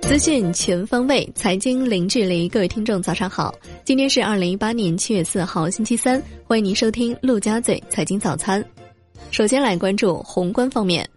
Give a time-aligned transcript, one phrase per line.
[0.00, 2.48] 资讯全方位，财经零距离。
[2.48, 3.54] 各位听众，早上好！
[3.84, 6.22] 今天是二零一八年七月四号，星期三。
[6.44, 8.64] 欢迎您收听陆家嘴财经早餐。
[9.30, 11.08] 首先来关注宏观方面，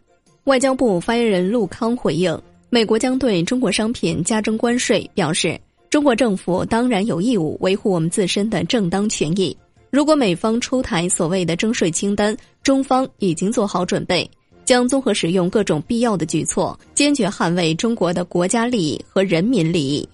[0.46, 2.38] 外交部发言人陆康回应，
[2.70, 5.60] 美国将对中国商品加征关税，表示
[5.90, 9.56] 中国政府当然有义务维护我们自身的正当权益。
[9.92, 14.30] 如果美方出台所谓的征税清单，中方已经做好准备。
[14.66, 20.08] 将综合使用各种必要的举措，坚决捍卫中国的国家利益和人民利益。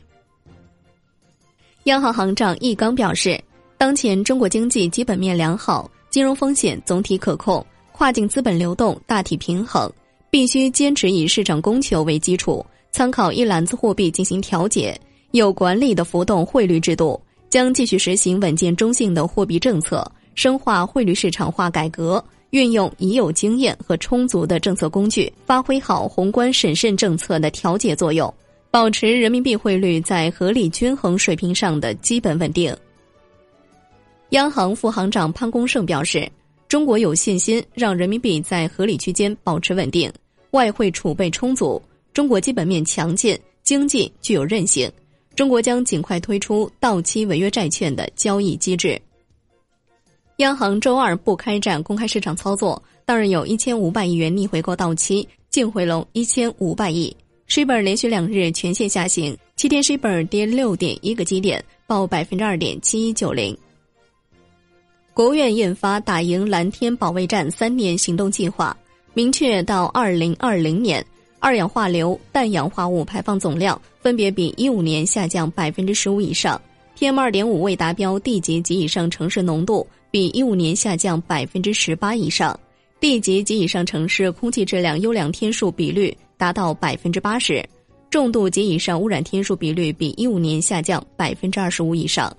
[1.85, 3.41] 央行行长易纲表示，
[3.77, 9.91] 当前中国经济基本面良好，金融风险总体可控，跨境资本流动大体平衡，
[10.29, 14.99] 必须坚持以市场供求为基础，参考一篮子货币进行调节，
[15.31, 20.05] 有管理的浮动汇率制度，将继续实行稳健中性的货币政策，
[20.35, 22.23] 深化汇率市场化改革。
[22.51, 28.33] 运用已有经验和充足的政策工具，发挥好宏观审慎政策的调节作用，
[28.69, 32.75] 保持人民币汇率在合理均衡水平上的基本稳定。
[34.31, 36.29] 央行副行长潘功胜表示，
[36.67, 40.11] 中国有信心让人民币在合理区间保持稳定，
[40.51, 41.81] 外汇储备充足，
[42.13, 44.91] 中国基本面强劲，经济具有韧性。
[45.35, 49.01] 中国将尽快推出到期违约债券的交易机制。
[50.41, 57.15] 央行周二不开展公开市场操作，当日有一千五百亿元逆回购到期，净回笼一千五百亿。
[57.47, 63.55] s h i b r 连续两日全线下行，七天 s h i b r 跌六点一个基点，报百分之二点七一九零。
[65.13, 68.75] 国务院印发《打赢蓝天保卫战三年行动计划》，
[69.13, 71.05] 明确到二零二零年，
[71.39, 76.59] 二氧化硫、氮氧化物排放总量分别比一五年下降百分之十五以上
[77.01, 79.87] ，PM 二点五未达标地级及以上城市浓度。
[80.11, 82.59] 比一五年下降百分之十八以上，
[82.99, 87.65] 地级及以上城市空气质量优良天数比率达到百分之八十，
[88.09, 92.35] 重度及以上污染天数比率比一五年下降百分之二十五以上。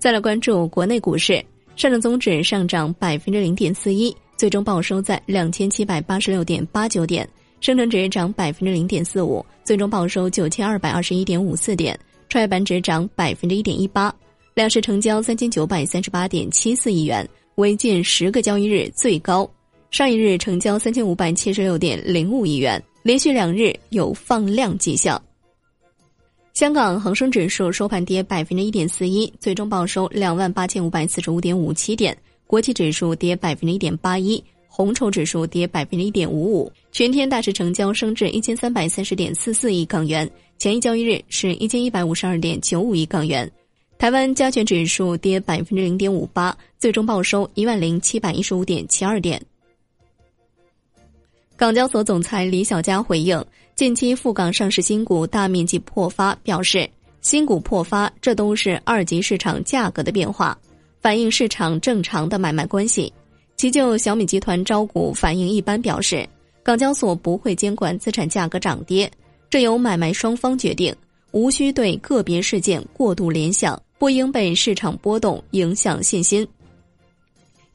[0.00, 1.42] 再来关注国内股市，
[1.76, 7.24] 上证综指上涨百分之零点四一，最终报收在两千七百八十六点八九点；
[7.60, 11.94] 深成指涨百分之零点四五，最终报收九千二百二十一点五四点；
[12.30, 14.14] 创业板指涨百分之一点一八。
[14.54, 19.50] 两市成交三千九百三十八点七四亿元，为近十个交易日最高。
[19.90, 25.20] 上一日成交三千五百七十六点零五亿元，连续两日有放量迹象。
[26.54, 32.16] 香港恒生指数收盘跌百分之一点四一，最终报收两万八千五百四十五点五七点。
[32.46, 34.42] 国企指数跌百分之一点八一，
[34.72, 36.72] 红筹指数跌百分之一点五五。
[36.92, 43.50] 全天大市成交升至一千三百三十点四四亿港元，前一交易日是一千一百五十二点九五亿港元。
[43.98, 49.42] 台湾加权指数跌百分之零点五八，最终报收一万零七百一十五点七二点。
[51.56, 53.44] 港交所总裁李小加回应，
[53.74, 56.88] 近期赴港上市新股大面积破发，表示
[57.20, 60.56] 新股破发这都是二级市场价格的变化，
[61.02, 63.12] 反映市场正常的买卖关系。
[63.60, 66.26] 其就小米集团招股反应一般，表示
[66.62, 69.12] 港交所不会监管资产价格涨跌，
[69.50, 70.96] 这由买卖双方决定，
[71.32, 73.78] 无需对个别事件过度联想。
[73.98, 76.48] 不应被市场波动影响信心。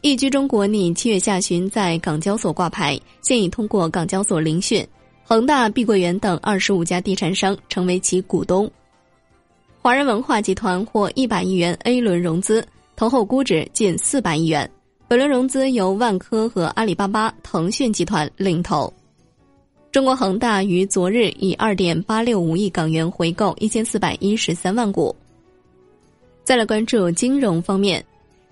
[0.01, 4.83] 易居中国拟七月下旬在港交所挂牌，现已通过港交所聆讯，
[5.23, 8.67] 恒大、碧桂园等二十五家地产商成为其股东。
[9.83, 14.67] 华人文化集团获一百亿元 A 轮融资，投后估值近四百亿元。
[15.07, 18.91] 本轮融资由万科和阿里巴巴、腾讯集团领投。
[19.91, 25.15] 中国恒大于昨日以二点八六五亿港元回购一千四百一十三万股。
[26.43, 28.03] 再来关注金融方面，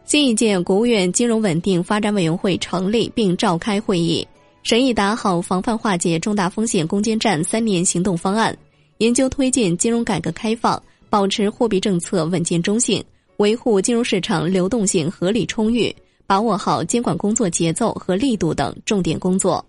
[0.06, 4.26] 新一届国务院金融稳定发展委员会成立并召开会议，
[4.62, 8.56] 审议打好防范化解重大风险攻坚战三年行动方案，
[9.00, 13.04] 研究推进金融改革开放，保持货币政策稳健中性，
[13.38, 15.94] 维护金融市场流动性合理充裕，
[16.34, 19.64] 把握好监管工作节奏和力度等重点工作。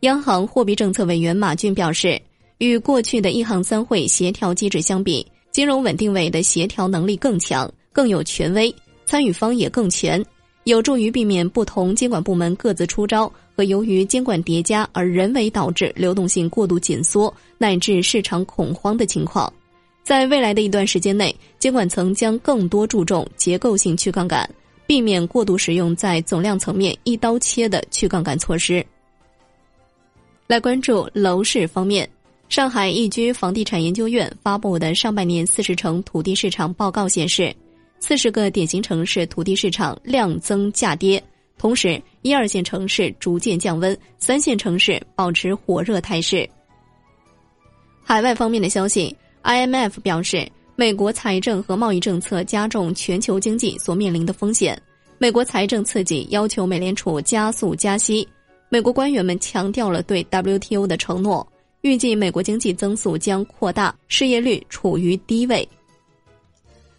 [0.00, 2.20] 央行货币政策委员马骏表示，
[2.58, 5.24] 与过去的一行三会协调机制相比。
[5.52, 8.74] 金融稳定委的协调能力更强，更有权威，
[9.06, 10.20] 参与方也更全，
[10.64, 19.52] 有助于避免不同监管部门各自出招和由于监管叠加而人为导致流动性过度紧缩乃至市场恐慌的情况。
[20.02, 24.50] 在未来的一段时间内，监管层将更多注重结构性去杠杆，
[24.88, 28.84] 避免过度使用在总量层面一刀切的去杠杆措施。
[30.46, 32.08] 来关注楼市方面。
[32.48, 37.54] 上海易居房地产研究院发布的上半年四十城土地市场报告显示，
[38.00, 41.22] 四十个典型城市土地市场量增价跌，
[41.58, 46.48] 同时一二线城市逐渐降温，三线城市保持火热态势。
[48.02, 50.50] 海外方面的消息，IMF 表示，
[50.80, 54.80] 美国财政和贸易政策加重全球经济所面临的风险。
[55.18, 58.26] 美国财政刺激要求美联储加速加息。
[58.68, 61.44] 美国官员们强调了对 WTO 的承诺，
[61.80, 65.68] 预计美国经济增速将扩大，失业率处于低位。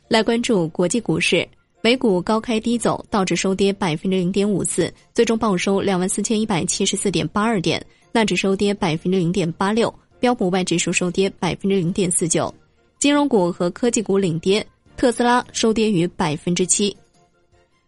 [0.09, 1.47] 来关注国际股市，
[1.79, 7.79] 美股高开低走，道指收跌百分之零点五四，最终报收两万四千一百七十四点八二点；
[8.11, 9.93] 纳指收跌百分之零点八六。
[10.19, 12.53] 标普五百指数收跌百分之零点四九，
[12.99, 14.65] 金融股和科技股领跌，
[14.97, 16.93] 特斯拉收跌逾百分之七。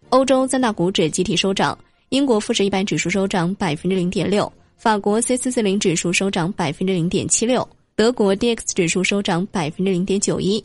[0.08, 1.78] 欧洲三大股指集体收涨，
[2.10, 10.63] 英国富时一百指数收涨百分之零点六，法国 C 四四零指数收涨百分之零点七六，德国 D X 指数收涨百分之零点九一。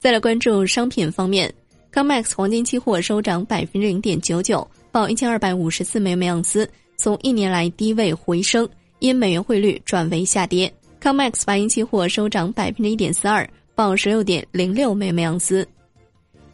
[0.00, 1.54] 再来关注商品方面
[1.92, 8.68] ，COMEX 黄金期货收涨百分之零点九九，报一千二百五十四美元每盎司，从一年来低位回升。
[9.00, 10.72] 因美元汇率转为下跌
[11.04, 15.68] ，COMEX 白银期货收涨百分之一点四二，报十六点零六美每盎司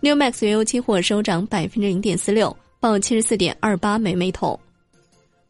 [0.02, 4.58] ；Newmax 原油期货收涨百分之零点四六，报七十四点二八美每桶。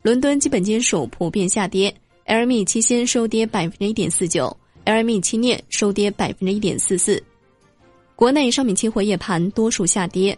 [0.02, 1.94] 伦敦基本金属普遍下跌
[2.26, 4.54] ，LME 期锌收跌百分之一点四九
[4.84, 7.22] ，LME 期镍收跌百分之一点四四。
[8.14, 10.36] 国内商品期货夜盘多数下跌。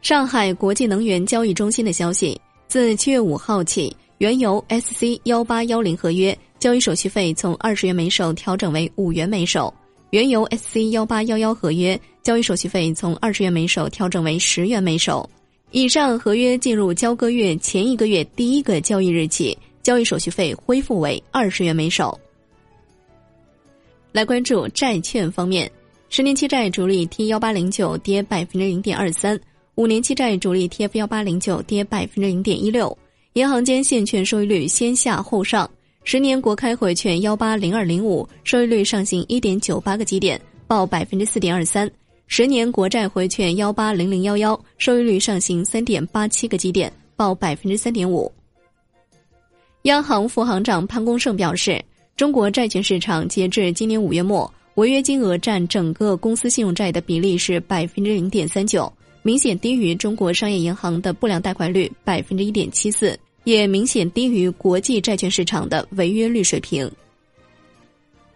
[0.00, 3.94] 上海国际能源交易中心的消息，自七月五号起。
[4.18, 9.72] 原油 SC 幺八幺零合约交易手续费从二十元每手调整为五元每手，
[10.10, 15.28] 原油 SC 幺八幺幺合约交易手续费从二十元每手调整为十元每手。
[15.70, 22.18] 以上合约进入交割月前一个月第一个交易日起，交易手续费恢复为二十元每手。
[24.10, 25.70] 来关注债券方面，
[26.08, 29.38] 十年期债主力 T 幺八零九跌百分之零点二三，
[29.76, 32.96] 五年期债主力 TF 幺八零九跌百分之零点一六。
[33.34, 35.70] 银行间现券收益率先下后上，
[36.10, 41.86] 十年国开回券幺八零二零五收益率上行一点九八个基点，报百分之四点二三；
[42.28, 48.32] 十年国债回券幺八零零幺幺收益率上行三点八七个基点，报百分之三点五。
[49.82, 51.78] 央行副行长潘功胜表示，
[52.16, 58.90] 中国债券市场截至今年五月末，违约金额占整个公司信用债的比例是百分之零点三九，
[59.22, 63.14] 明显低于中国商业银行的不良贷款率百分之一点七四。
[63.56, 66.90] 也明显低于国际债券市场的违约率水平。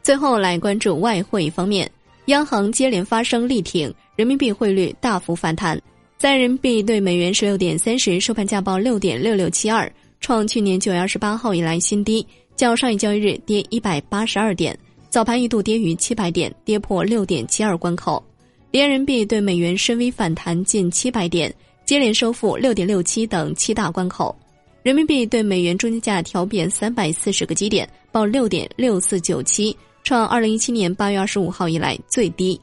[0.03, 1.91] 最后来关注外汇方面，
[2.27, 5.79] 央行接连发声力挺人民币汇率大幅反弹，
[6.17, 12.27] 在人民币对美元十六点三十收盘价报六点六六七二，创去年九月二十八号以来新低，
[12.57, 14.77] 较上一交易日跌一百八十二点，
[15.11, 18.25] 早盘一度跌逾七百点，跌破六点七二关口，
[18.71, 21.55] 连人民币对美元深 V 反弹近七百点，
[21.85, 24.35] 接连收复六点六七等七大关口。
[24.83, 32.61] 人民币对美元中间价调贬三百四十个基点，报六点六四九七，创二零一七年八月二十五号以来最低。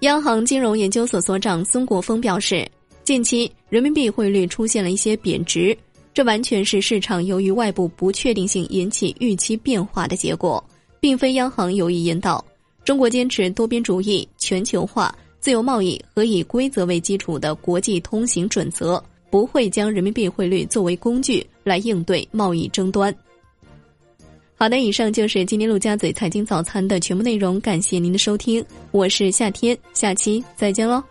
[0.00, 2.68] 央行金融研究所所长孙国峰表示，
[3.04, 5.76] 近期人民币汇率出现了一些贬值，
[6.12, 10.62] 这完全是市场由于外部不确定性引起预期变化的结果，
[10.98, 12.44] 并非央行有意引导。
[12.84, 19.00] 中国坚持多边主义、全球化、自由贸易和以规则为基础的国际通行准则。
[19.30, 23.14] 不会将人民币汇率作为工具来应对贸易争端。
[24.56, 31.02] 好的，以上就是今天陆家嘴财经早餐的全部内容，感谢您的收听，我是夏天，下期再见喽。